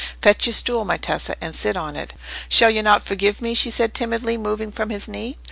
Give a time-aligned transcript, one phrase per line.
[0.23, 2.15] "Fetch your stool, my Tessa, and sit on it."
[2.49, 5.37] "Shall you not forgive me?" she said, timidly, moving from his knee.